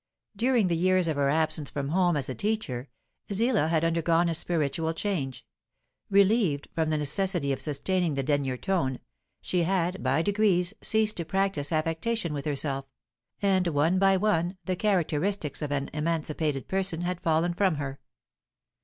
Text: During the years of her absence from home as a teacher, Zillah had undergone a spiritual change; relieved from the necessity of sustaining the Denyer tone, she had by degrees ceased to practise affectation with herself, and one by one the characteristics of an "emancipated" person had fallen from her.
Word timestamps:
During 0.35 0.65
the 0.65 0.75
years 0.75 1.07
of 1.07 1.15
her 1.15 1.29
absence 1.29 1.69
from 1.69 1.89
home 1.89 2.17
as 2.17 2.27
a 2.27 2.33
teacher, 2.33 2.89
Zillah 3.31 3.67
had 3.67 3.83
undergone 3.85 4.29
a 4.29 4.33
spiritual 4.33 4.95
change; 4.95 5.45
relieved 6.09 6.67
from 6.73 6.89
the 6.89 6.97
necessity 6.97 7.51
of 7.51 7.61
sustaining 7.61 8.15
the 8.15 8.23
Denyer 8.23 8.57
tone, 8.57 8.97
she 9.41 9.61
had 9.61 10.01
by 10.01 10.23
degrees 10.23 10.73
ceased 10.81 11.17
to 11.17 11.25
practise 11.25 11.71
affectation 11.71 12.33
with 12.33 12.45
herself, 12.45 12.85
and 13.43 13.67
one 13.67 13.99
by 13.99 14.17
one 14.17 14.57
the 14.65 14.75
characteristics 14.75 15.61
of 15.61 15.71
an 15.71 15.91
"emancipated" 15.93 16.67
person 16.67 17.01
had 17.01 17.21
fallen 17.21 17.53
from 17.53 17.75
her. 17.75 17.99